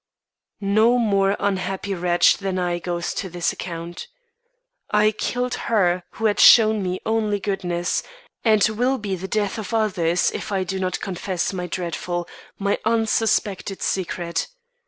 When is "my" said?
11.53-11.67, 12.57-12.79